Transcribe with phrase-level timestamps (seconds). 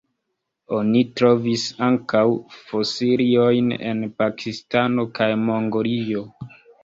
[0.77, 2.23] Oni trovis ankaŭ
[2.71, 6.25] fosiliojn en Pakistano kaj Mongolio.